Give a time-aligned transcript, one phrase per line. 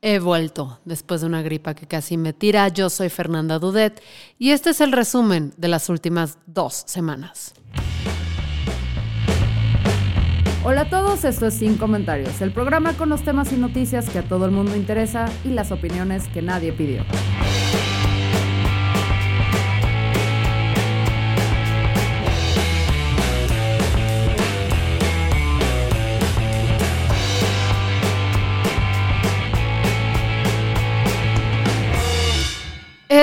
[0.00, 2.68] He vuelto después de una gripa que casi me tira.
[2.68, 4.00] Yo soy Fernanda Dudet
[4.38, 7.52] y este es el resumen de las últimas dos semanas.
[10.62, 14.18] Hola a todos, esto es Sin Comentarios, el programa con los temas y noticias que
[14.18, 17.04] a todo el mundo interesa y las opiniones que nadie pidió.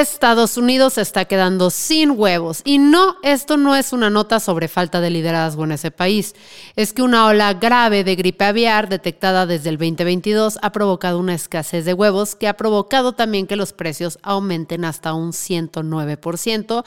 [0.02, 2.62] Estados Unidos se está quedando sin huevos.
[2.64, 6.36] Y no, esto no es una nota sobre falta de liderazgo en ese país.
[6.76, 11.34] Es que una ola grave de gripe aviar detectada desde el 2022 ha provocado una
[11.34, 16.84] escasez de huevos que ha provocado también que los precios aumenten hasta un 109%,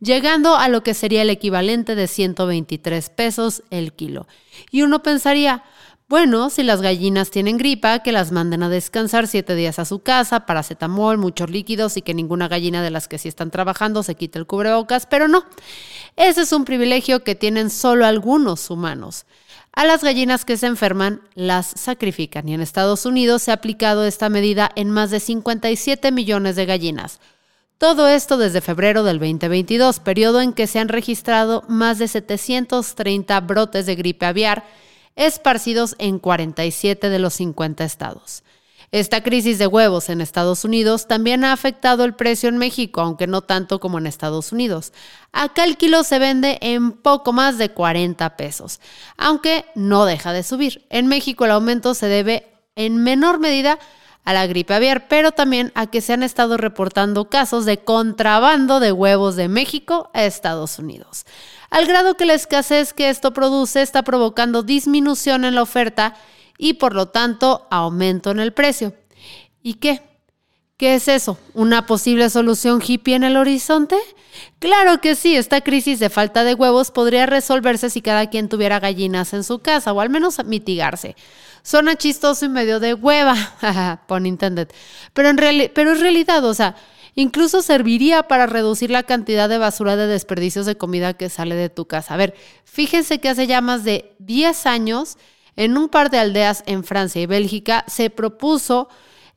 [0.00, 4.26] llegando a lo que sería el equivalente de 123 pesos el kilo.
[4.70, 5.64] Y uno pensaría,
[6.12, 10.00] bueno, si las gallinas tienen gripa, que las manden a descansar siete días a su
[10.00, 14.14] casa, paracetamol, muchos líquidos y que ninguna gallina de las que sí están trabajando se
[14.14, 15.42] quite el cubrebocas, pero no.
[16.16, 19.24] Ese es un privilegio que tienen solo algunos humanos.
[19.72, 24.04] A las gallinas que se enferman las sacrifican y en Estados Unidos se ha aplicado
[24.04, 27.20] esta medida en más de 57 millones de gallinas.
[27.78, 33.40] Todo esto desde febrero del 2022, periodo en que se han registrado más de 730
[33.40, 34.62] brotes de gripe aviar
[35.16, 38.42] esparcidos en 47 de los 50 estados.
[38.92, 43.26] Esta crisis de huevos en Estados Unidos también ha afectado el precio en México, aunque
[43.26, 44.92] no tanto como en Estados Unidos.
[45.32, 48.80] Acá el kilo se vende en poco más de 40 pesos,
[49.16, 50.84] aunque no deja de subir.
[50.90, 53.78] En México el aumento se debe en menor medida
[54.24, 58.92] la gripe aviar, pero también a que se han estado reportando casos de contrabando de
[58.92, 61.24] huevos de México a Estados Unidos
[61.72, 66.14] al grado que la escasez que esto produce está provocando disminución en la oferta
[66.58, 68.94] y por lo tanto aumento en el precio.
[69.62, 70.02] ¿Y qué?
[70.76, 71.38] ¿Qué es eso?
[71.54, 73.96] ¿Una posible solución hippie en el horizonte?
[74.58, 78.78] Claro que sí, esta crisis de falta de huevos podría resolverse si cada quien tuviera
[78.78, 81.16] gallinas en su casa o al menos mitigarse.
[81.62, 84.68] Suena chistoso y medio de hueva, pon intended.
[85.12, 85.36] Pero, en
[85.74, 86.76] pero es realidad, o sea,
[87.14, 91.68] Incluso serviría para reducir la cantidad de basura de desperdicios de comida que sale de
[91.68, 92.14] tu casa.
[92.14, 92.34] A ver,
[92.64, 95.18] fíjense que hace ya más de 10 años,
[95.56, 98.88] en un par de aldeas en Francia y Bélgica, se propuso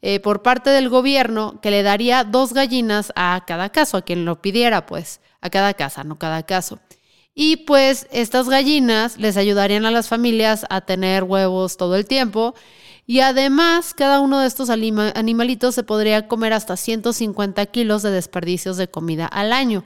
[0.02, 4.24] eh, por parte del gobierno que le daría dos gallinas a cada caso, a quien
[4.24, 6.80] lo pidiera, pues, a cada casa, no cada caso.
[7.36, 12.56] Y pues estas gallinas les ayudarían a las familias a tener huevos todo el tiempo
[13.08, 18.78] y además, cada uno de estos animalitos se podría comer hasta 150 kilos de desperdicios
[18.78, 19.86] de comida al año,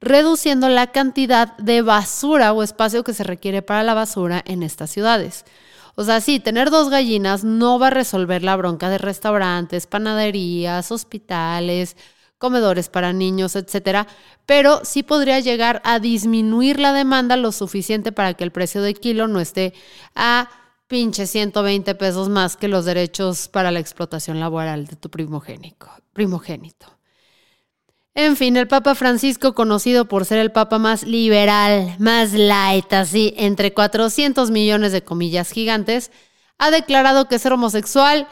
[0.00, 4.90] reduciendo la cantidad de basura o espacio que se requiere para la basura en estas
[4.90, 5.46] ciudades.
[5.94, 10.92] O sea, sí, tener dos gallinas no va a resolver la bronca de restaurantes, panaderías,
[10.92, 11.96] hospitales,
[12.38, 14.06] comedores para niños, etcétera,
[14.46, 18.94] pero sí podría llegar a disminuir la demanda lo suficiente para que el precio de
[18.94, 19.74] kilo no esté
[20.14, 20.48] a
[20.86, 25.88] pinche 120 pesos más que los derechos para la explotación laboral de tu primogénito.
[26.12, 26.98] primogénito.
[28.14, 33.32] En fin, el Papa Francisco, conocido por ser el Papa más liberal, más light, así,
[33.36, 36.10] entre 400 millones de comillas gigantes,
[36.58, 38.26] ha declarado que ser homosexual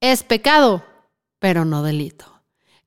[0.00, 0.84] es pecado,
[1.38, 2.35] pero no delito.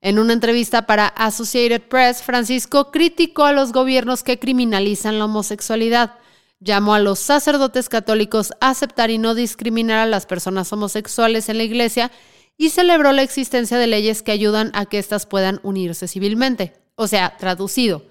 [0.02, 6.14] En una entrevista para Associated Press, Francisco criticó a los gobiernos que criminalizan la homosexualidad
[6.60, 11.56] llamó a los sacerdotes católicos a aceptar y no discriminar a las personas homosexuales en
[11.56, 12.12] la iglesia
[12.56, 16.74] y celebró la existencia de leyes que ayudan a que éstas puedan unirse civilmente.
[16.94, 18.04] O sea, traducido,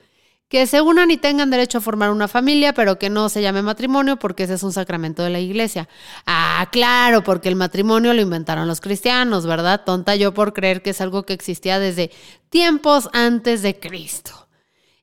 [0.50, 3.62] que se unan y tengan derecho a formar una familia, pero que no se llame
[3.62, 5.88] matrimonio porque ese es un sacramento de la iglesia.
[6.26, 9.84] Ah, claro, porque el matrimonio lo inventaron los cristianos, ¿verdad?
[9.86, 12.10] Tonta yo por creer que es algo que existía desde
[12.50, 14.48] tiempos antes de Cristo.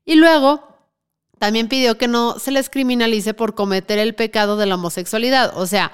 [0.04, 0.66] Y luego
[1.38, 5.56] también pidió que no se les criminalice por cometer el pecado de la homosexualidad.
[5.56, 5.92] O sea,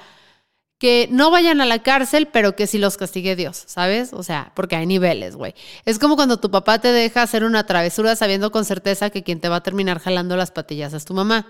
[0.83, 4.11] que no vayan a la cárcel, pero que sí los castigue Dios, ¿sabes?
[4.11, 5.55] O sea, porque hay niveles, güey.
[5.85, 9.39] Es como cuando tu papá te deja hacer una travesura sabiendo con certeza que quien
[9.39, 11.47] te va a terminar jalando las patillas es tu mamá.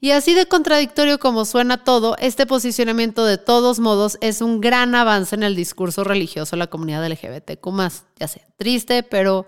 [0.00, 4.94] Y así de contradictorio como suena todo, este posicionamiento de todos modos es un gran
[4.94, 7.66] avance en el discurso religioso de la comunidad LGBTQ.
[8.20, 9.46] Ya sé, triste, pero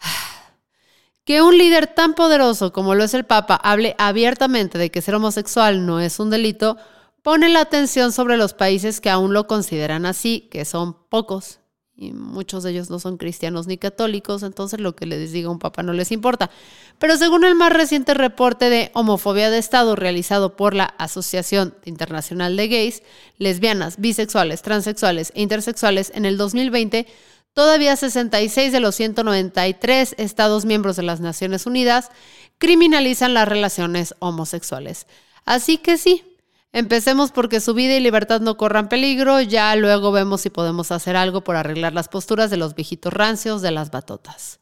[1.24, 5.14] que un líder tan poderoso como lo es el Papa hable abiertamente de que ser
[5.14, 6.76] homosexual no es un delito,
[7.28, 11.60] pone la atención sobre los países que aún lo consideran así, que son pocos
[11.94, 15.58] y muchos de ellos no son cristianos ni católicos, entonces lo que les diga un
[15.58, 16.48] papa no les importa.
[16.98, 22.56] Pero según el más reciente reporte de homofobia de Estado realizado por la Asociación Internacional
[22.56, 23.02] de Gays,
[23.36, 27.06] Lesbianas, Bisexuales, Transexuales e Intersexuales en el 2020,
[27.52, 32.08] todavía 66 de los 193 Estados miembros de las Naciones Unidas
[32.56, 35.06] criminalizan las relaciones homosexuales.
[35.44, 36.27] Así que sí,
[36.72, 41.16] Empecemos porque su vida y libertad no corran peligro, ya luego vemos si podemos hacer
[41.16, 44.60] algo por arreglar las posturas de los viejitos rancios de las batotas.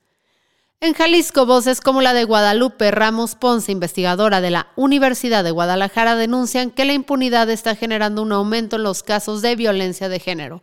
[0.79, 6.17] En Jalisco, voces como la de Guadalupe Ramos Ponce, investigadora de la Universidad de Guadalajara,
[6.17, 10.62] denuncian que la impunidad está generando un aumento en los casos de violencia de género.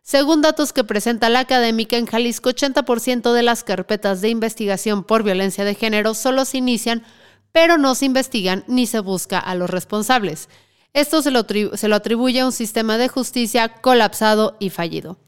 [0.00, 5.22] Según datos que presenta la académica, en Jalisco 80% de las carpetas de investigación por
[5.22, 7.02] violencia de género solo se inician,
[7.52, 10.48] pero no se investigan ni se busca a los responsables.
[10.92, 11.46] Esto se lo,
[11.94, 15.18] atribuye a un sistema de justicia colapsado y fallido.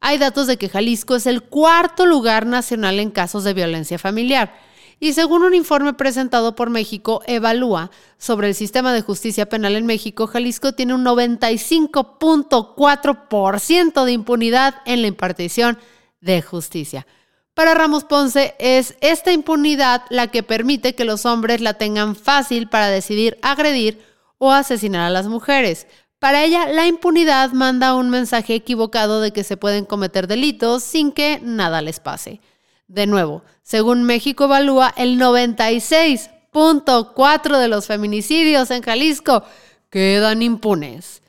[0.00, 4.54] Hay datos de que Jalisco es el cuarto lugar nacional en casos de violencia familiar.
[4.98, 9.86] Y según un informe presentado por México, evalúa sobre el sistema de justicia penal en
[9.86, 15.78] México, Jalisco tiene un 95.4% de impunidad en la impartición
[16.20, 17.06] de justicia.
[17.54, 22.68] Para Ramos Ponce es esta impunidad la que permite que los hombres la tengan fácil
[22.68, 24.09] para decidir agredir
[24.40, 25.86] o asesinar a las mujeres.
[26.18, 31.12] Para ella, la impunidad manda un mensaje equivocado de que se pueden cometer delitos sin
[31.12, 32.40] que nada les pase.
[32.88, 39.44] De nuevo, según México Evalúa, el 96.4 de los feminicidios en Jalisco
[39.90, 41.20] quedan impunes.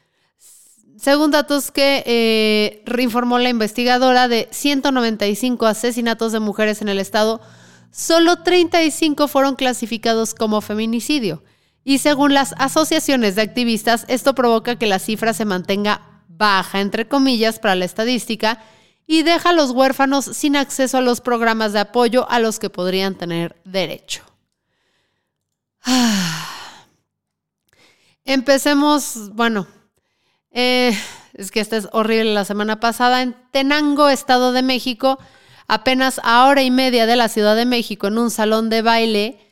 [0.98, 7.42] Según datos que eh, reinformó la investigadora de 195 asesinatos de mujeres en el estado,
[7.92, 11.44] solo 35 fueron clasificados como feminicidio.
[11.83, 17.07] Y según las asociaciones de activistas, esto provoca que la cifra se mantenga baja, entre
[17.07, 18.60] comillas, para la estadística
[19.07, 22.69] y deja a los huérfanos sin acceso a los programas de apoyo a los que
[22.69, 24.24] podrían tener derecho.
[28.25, 29.68] Empecemos, bueno,
[30.51, 30.98] eh,
[31.34, 32.34] es que esta es horrible.
[32.34, 35.19] La semana pasada en Tenango, Estado de México,
[35.68, 39.50] apenas a hora y media de la Ciudad de México, en un salón de baile,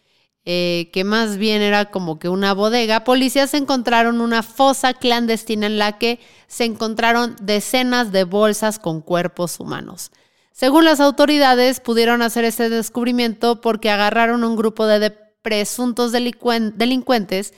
[0.52, 5.78] eh, que más bien era como que una bodega, policías encontraron una fosa clandestina en
[5.78, 10.10] la que se encontraron decenas de bolsas con cuerpos humanos.
[10.52, 15.12] Según las autoridades, pudieron hacer ese descubrimiento porque agarraron un grupo de
[15.44, 17.54] presuntos delincuentes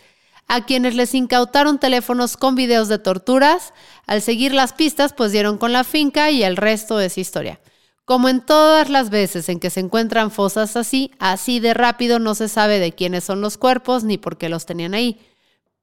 [0.50, 3.74] a quienes les incautaron teléfonos con videos de torturas.
[4.06, 7.62] Al seguir las pistas, pues dieron con la finca y el resto es historia.
[8.06, 12.36] Como en todas las veces en que se encuentran fosas así, así de rápido no
[12.36, 15.20] se sabe de quiénes son los cuerpos ni por qué los tenían ahí.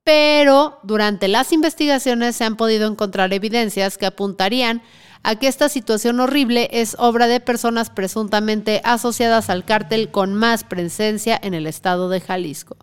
[0.04, 4.82] Pero durante las investigaciones se han podido encontrar evidencias que apuntarían
[5.22, 10.64] a que esta situación horrible es obra de personas presuntamente asociadas al cártel con más
[10.64, 12.76] presencia en el estado de Jalisco.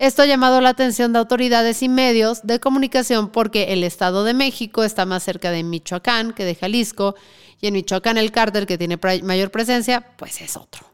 [0.00, 4.32] Esto ha llamado la atención de autoridades y medios de comunicación porque el Estado de
[4.32, 7.16] México está más cerca de Michoacán que de Jalisco
[7.60, 10.86] y en Michoacán el cártel que tiene mayor presencia, pues es otro.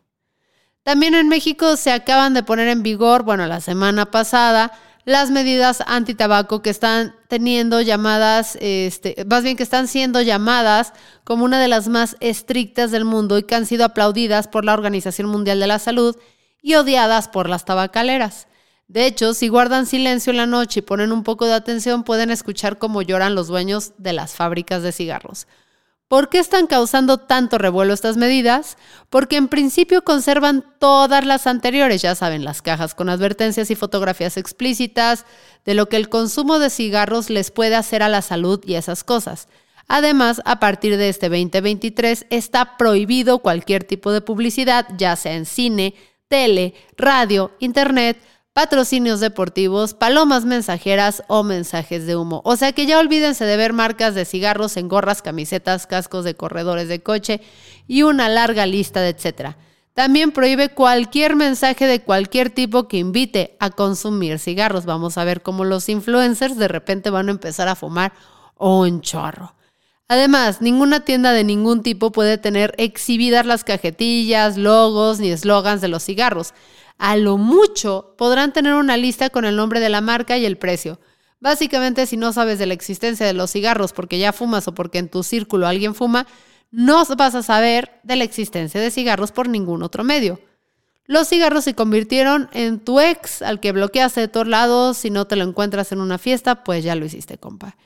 [0.82, 4.72] También en México se acaban de poner en vigor, bueno, la semana pasada,
[5.04, 10.92] las medidas antitabaco que están teniendo llamadas, este, más bien que están siendo llamadas
[11.22, 14.74] como una de las más estrictas del mundo y que han sido aplaudidas por la
[14.74, 16.16] Organización Mundial de la Salud
[16.60, 18.48] y odiadas por las tabacaleras.
[18.88, 22.30] De hecho, si guardan silencio en la noche y ponen un poco de atención, pueden
[22.30, 25.46] escuchar cómo lloran los dueños de las fábricas de cigarros.
[26.08, 28.78] ¿Por qué están causando tanto revuelo estas medidas?
[29.10, 34.36] Porque en principio conservan todas las anteriores, ya saben, las cajas con advertencias y fotografías
[34.36, 35.26] explícitas
[35.64, 39.02] de lo que el consumo de cigarros les puede hacer a la salud y esas
[39.02, 39.48] cosas.
[39.88, 45.44] Además, a partir de este 2023 está prohibido cualquier tipo de publicidad, ya sea en
[45.44, 45.94] cine,
[46.28, 48.16] tele, radio, internet,
[48.56, 52.40] patrocinios deportivos, palomas mensajeras o mensajes de humo.
[52.42, 56.36] O sea que ya olvídense de ver marcas de cigarros en gorras, camisetas, cascos de
[56.36, 57.42] corredores de coche
[57.86, 59.58] y una larga lista de etcétera.
[59.92, 64.86] También prohíbe cualquier mensaje de cualquier tipo que invite a consumir cigarros.
[64.86, 68.14] Vamos a ver cómo los influencers de repente van a empezar a fumar
[68.56, 69.54] un chorro.
[70.08, 75.88] Además, ninguna tienda de ningún tipo puede tener exhibidas las cajetillas, logos ni eslogans de
[75.88, 76.54] los cigarros.
[76.98, 80.58] A lo mucho podrán tener una lista con el nombre de la marca y el
[80.58, 80.98] precio.
[81.40, 84.98] Básicamente, si no sabes de la existencia de los cigarros porque ya fumas o porque
[84.98, 86.26] en tu círculo alguien fuma,
[86.70, 90.40] no vas a saber de la existencia de cigarros por ningún otro medio.
[91.04, 94.96] Los cigarros se convirtieron en tu ex, al que bloqueaste de todos lados.
[94.96, 97.76] Si no te lo encuentras en una fiesta, pues ya lo hiciste, compa.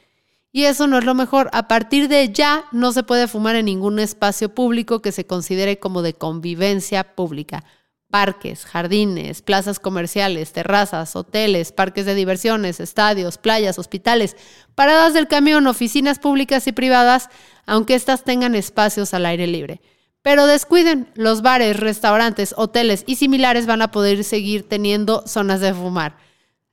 [0.53, 1.51] Y eso no es lo mejor.
[1.53, 5.79] A partir de ya no se puede fumar en ningún espacio público que se considere
[5.79, 7.65] como de convivencia pública.
[8.11, 14.37] Parques, jardines, plazas comerciales, terrazas, hoteles, parques de diversiones, estadios, playas, hospitales,
[14.75, 17.29] paradas del camión, oficinas públicas y privadas,
[17.67, 19.81] aunque éstas tengan espacios al aire libre.
[20.23, 25.73] Pero descuiden, los bares, restaurantes, hoteles y similares van a poder seguir teniendo zonas de
[25.73, 26.17] fumar.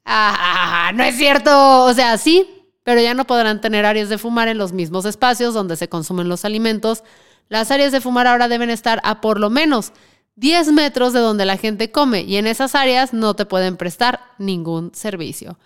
[0.04, 1.84] Ah, no es cierto.
[1.86, 5.54] O sea, sí, pero ya no podrán tener áreas de fumar en los mismos espacios
[5.54, 7.04] donde se consumen los alimentos.
[7.50, 9.94] Las áreas de fumar ahora deben estar a por lo menos
[10.38, 14.22] 10 metros de donde la gente come y en esas áreas no te pueden prestar
[14.38, 15.58] ningún servicio.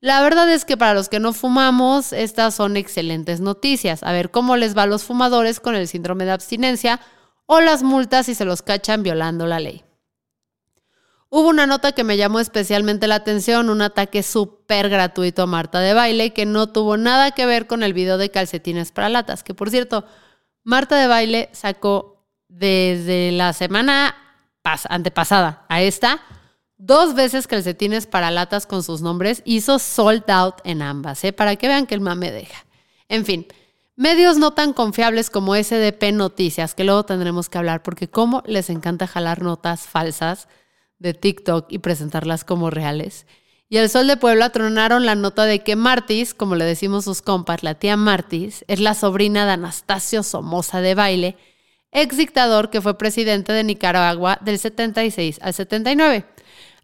[0.00, 4.02] La verdad es que para los que no fumamos, estas son excelentes noticias.
[4.02, 7.00] A ver cómo les va a los fumadores con el síndrome de abstinencia
[7.46, 9.84] o las multas si se los cachan violando la ley.
[11.30, 15.78] Hubo una nota que me llamó especialmente la atención, un ataque súper gratuito a Marta
[15.78, 19.44] de Baile que no tuvo nada que ver con el video de calcetines para latas,
[19.44, 20.04] que por cierto,
[20.64, 22.17] Marta de Baile sacó
[22.48, 24.14] desde la semana
[24.88, 26.20] antepasada a esta
[26.76, 31.32] dos veces calcetines para latas con sus nombres, hizo sold out en ambas, ¿eh?
[31.32, 32.64] para que vean que el mame deja.
[33.08, 33.46] En fin,
[33.96, 38.70] Medios no tan confiables como SDP Noticias, que luego tendremos que hablar, porque cómo les
[38.70, 40.46] encanta jalar notas falsas
[41.00, 43.26] de TikTok y presentarlas como reales.
[43.68, 47.22] Y el Sol de Puebla tronaron la nota de que Martis, como le decimos sus
[47.22, 51.36] compas, la tía Martis, es la sobrina de Anastasio Somoza de Baile,
[51.92, 56.24] ex dictador que fue presidente de Nicaragua del 76 al 79.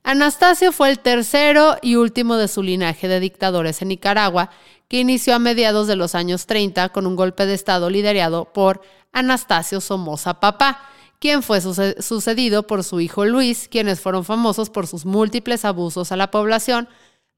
[0.03, 4.51] Anastasio fue el tercero y último de su linaje de dictadores en Nicaragua,
[4.89, 8.83] que inició a mediados de los años 30 con un golpe de Estado liderado por
[9.13, 15.07] Anastasio Somoza Papá, quien fue sucedido por su hijo Luis, quienes fueron famosos por sus
[15.07, 16.87] múltiples abusos a la población,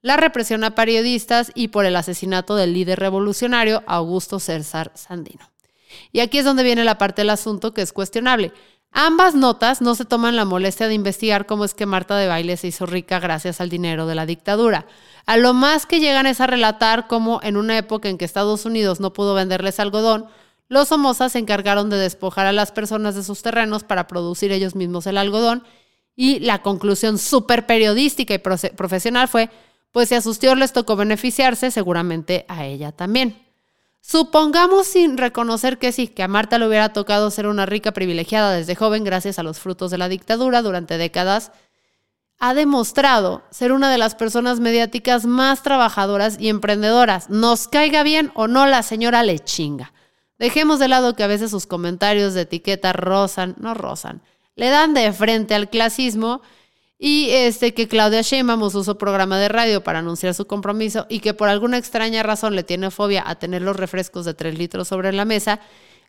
[0.02, 5.55] la represión a periodistas y por el asesinato del líder revolucionario Augusto César Sandino.
[6.12, 8.52] Y aquí es donde viene la parte del asunto que es cuestionable.
[8.92, 12.56] Ambas notas no se toman la molestia de investigar cómo es que Marta de Baile
[12.56, 14.86] se hizo rica gracias al dinero de la dictadura.
[15.26, 18.64] A lo más que llegan es a relatar cómo en una época en que Estados
[18.64, 20.26] Unidos no pudo venderles algodón,
[20.68, 24.74] los Somozas se encargaron de despojar a las personas de sus terrenos para producir ellos
[24.74, 25.62] mismos el algodón
[26.16, 29.50] y la conclusión súper periodística y profesional fue,
[29.92, 33.45] pues si a sus tíos les tocó beneficiarse, seguramente a ella también.
[34.08, 38.52] Supongamos sin reconocer que sí, que a Marta le hubiera tocado ser una rica privilegiada
[38.52, 41.50] desde joven gracias a los frutos de la dictadura durante décadas,
[42.38, 47.30] ha demostrado ser una de las personas mediáticas más trabajadoras y emprendedoras.
[47.30, 49.92] Nos caiga bien o no, la señora le chinga.
[50.38, 54.22] Dejemos de lado que a veces sus comentarios de etiqueta rozan, no rozan,
[54.54, 56.42] le dan de frente al clasismo
[56.98, 61.20] y este que Claudia Sheinbaum usó su programa de radio para anunciar su compromiso y
[61.20, 64.88] que por alguna extraña razón le tiene fobia a tener los refrescos de 3 litros
[64.88, 65.60] sobre la mesa,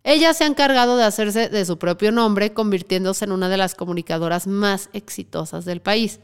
[0.03, 3.75] ella se ha encargado de hacerse de su propio nombre, convirtiéndose en una de las
[3.75, 6.22] comunicadoras más exitosas del país.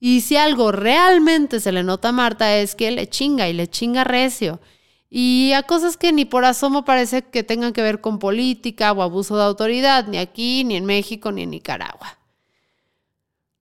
[0.00, 3.68] Y si algo realmente se le nota a Marta es que le chinga y le
[3.68, 4.60] chinga recio.
[5.08, 9.02] Y a cosas que ni por asomo parece que tengan que ver con política o
[9.02, 12.18] abuso de autoridad, ni aquí, ni en México, ni en Nicaragua.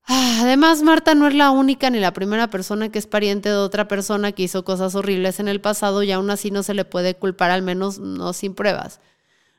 [0.06, 3.56] Ah, además, Marta no es la única ni la primera persona que es pariente de
[3.56, 6.86] otra persona que hizo cosas horribles en el pasado y aún así no se le
[6.86, 9.00] puede culpar, al menos no sin pruebas.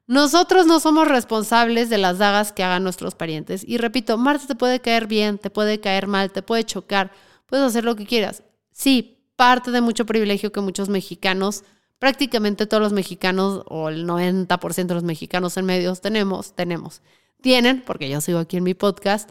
[0.06, 3.64] Nosotros no somos responsables de las dagas que hagan nuestros parientes.
[3.66, 7.12] Y repito, Marta te puede caer bien, te puede caer mal, te puede chocar,
[7.46, 8.42] puedes hacer lo que quieras.
[8.72, 11.64] Sí, parte de mucho privilegio que muchos mexicanos,
[11.98, 17.00] prácticamente todos los mexicanos o el 90% de los mexicanos en medios tenemos, tenemos.
[17.40, 19.30] Tienen, porque yo sigo aquí en mi podcast,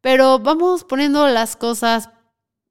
[0.00, 2.10] pero vamos poniendo las cosas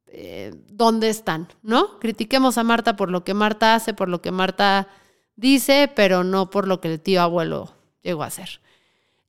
[0.07, 1.99] eh, donde están, ¿no?
[1.99, 4.87] Critiquemos a Marta por lo que Marta hace, por lo que Marta
[5.35, 8.61] dice, pero no por lo que el tío abuelo llegó a hacer.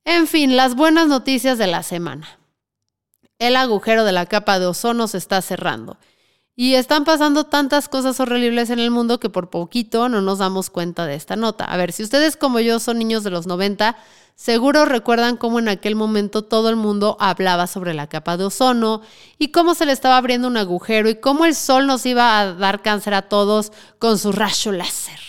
[0.05, 2.39] En fin, las buenas noticias de la semana.
[3.37, 5.97] El agujero de la capa de ozono se está cerrando.
[6.55, 10.69] Y están pasando tantas cosas horribles en el mundo que por poquito no nos damos
[10.69, 11.63] cuenta de esta nota.
[11.63, 13.95] A ver, si ustedes como yo son niños de los 90,
[14.39, 19.01] Seguro recuerdan cómo en aquel momento todo el mundo hablaba sobre la capa de ozono
[19.37, 22.53] y cómo se le estaba abriendo un agujero y cómo el sol nos iba a
[22.53, 25.19] dar cáncer a todos con su rayo láser.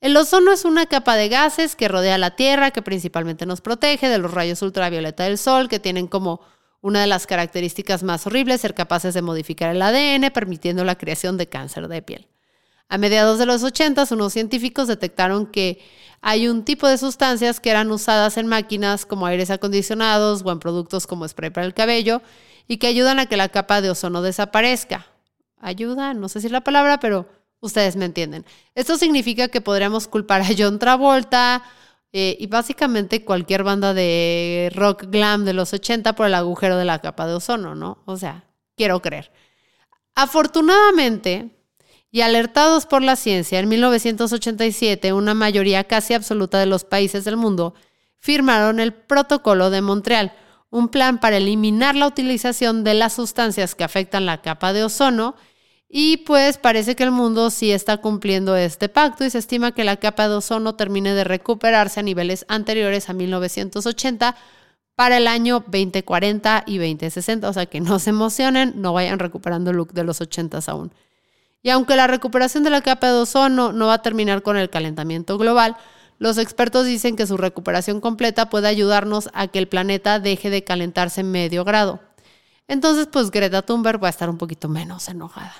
[0.00, 4.08] El ozono es una capa de gases que rodea la Tierra, que principalmente nos protege
[4.08, 6.40] de los rayos ultravioleta del sol, que tienen como
[6.80, 11.36] Una de las características más horribles, ser capaces de modificar el ADN, permitiendo la creación
[11.36, 12.26] de cáncer de piel.
[12.90, 15.80] A mediados de los 80, unos científicos detectaron que
[16.20, 20.58] hay un tipo de sustancias que eran usadas en máquinas como aires acondicionados o en
[20.58, 22.20] productos como spray para el cabello
[22.66, 25.06] y que ayudan a que la capa de ozono desaparezca.
[25.60, 27.28] Ayuda, no sé si es la palabra, pero
[27.60, 28.44] ustedes me entienden.
[28.74, 31.62] Esto significa que podríamos culpar a John Travolta,
[32.12, 36.84] eh, y básicamente cualquier banda de rock glam de los 80 por el agujero de
[36.84, 38.02] la capa de ozono, ¿no?
[38.04, 38.44] O sea,
[38.76, 39.30] quiero creer.
[40.16, 41.59] Afortunadamente,
[42.10, 47.36] y alertados por la ciencia, en 1987 una mayoría casi absoluta de los países del
[47.36, 47.74] mundo
[48.18, 50.32] firmaron el Protocolo de Montreal,
[50.70, 55.34] un plan para eliminar la utilización de las sustancias que afectan la capa de ozono
[55.92, 59.82] y pues parece que el mundo sí está cumpliendo este pacto y se estima que
[59.82, 64.36] la capa de ozono termine de recuperarse a niveles anteriores a 1980
[64.94, 67.48] para el año 2040 y 2060.
[67.48, 70.92] O sea que no se emocionen, no vayan recuperando el look de los 80 aún.
[71.62, 74.70] Y aunque la recuperación de la capa de ozono no va a terminar con el
[74.70, 75.76] calentamiento global,
[76.18, 80.64] los expertos dicen que su recuperación completa puede ayudarnos a que el planeta deje de
[80.64, 82.00] calentarse medio grado.
[82.68, 85.54] Entonces, pues Greta Thunberg va a estar un poquito menos enojada.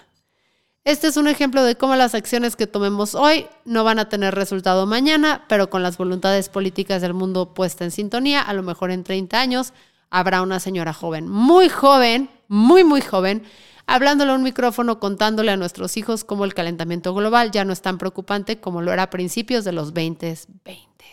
[0.85, 4.35] Este es un ejemplo de cómo las acciones que tomemos hoy no van a tener
[4.35, 8.91] resultado mañana, pero con las voluntades políticas del mundo puesta en sintonía, a lo mejor
[8.91, 9.73] en 30 años
[10.09, 13.43] habrá una señora joven, muy joven, muy, muy joven,
[13.91, 17.83] hablándole a un micrófono, contándole a nuestros hijos cómo el calentamiento global ya no es
[17.83, 21.05] tan preocupante como lo era a principios de los 20 20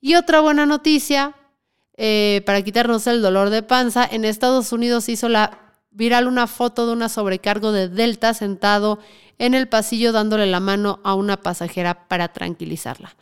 [0.00, 1.34] Y otra buena noticia,
[1.98, 6.86] eh, para quitarnos el dolor de panza, en Estados Unidos hizo la viral una foto
[6.86, 8.98] de una sobrecargo de Delta sentado
[9.36, 13.14] en el pasillo dándole la mano a una pasajera para tranquilizarla.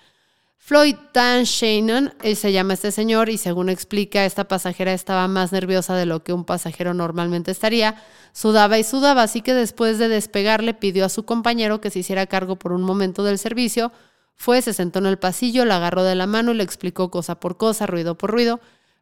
[0.66, 5.52] Floyd Dan Shannon, él se llama este señor, y según explica, esta pasajera estaba más
[5.52, 10.08] nerviosa de lo que un pasajero normalmente estaría, sudaba y sudaba, así que después de
[10.08, 13.92] despegar le pidió a su compañero que se hiciera cargo por un momento del servicio,
[14.34, 17.38] fue, se sentó en el pasillo, la agarró de la mano y le explicó cosa
[17.38, 18.58] por cosa, ruido por ruido,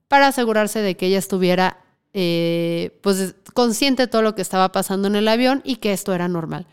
[0.06, 1.78] para asegurarse de que ella estuviera
[2.12, 6.12] eh, pues consciente de todo lo que estaba pasando en el avión y que esto
[6.12, 6.66] era normal.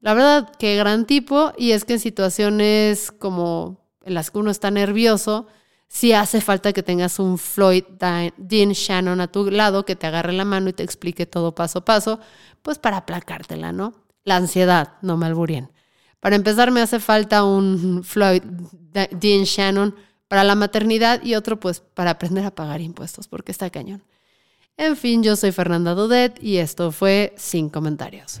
[0.00, 4.50] La verdad, qué gran tipo, y es que en situaciones como en las que uno
[4.50, 5.46] está nervioso,
[5.86, 7.84] sí hace falta que tengas un Floyd
[8.36, 11.80] Dean Shannon a tu lado que te agarre la mano y te explique todo paso
[11.80, 12.20] a paso,
[12.62, 13.94] pues para aplacártela, ¿no?
[14.24, 15.70] La ansiedad, no me alburien.
[16.20, 19.94] Para empezar, me hace falta un Floyd Dean Shannon
[20.26, 24.02] para la maternidad y otro, pues, para aprender a pagar impuestos, porque está cañón.
[24.76, 28.40] En fin, yo soy Fernanda Dudet y esto fue Sin Comentarios.